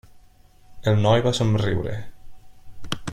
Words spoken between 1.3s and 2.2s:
somriure.